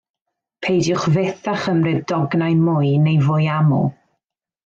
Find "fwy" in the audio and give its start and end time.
3.27-3.47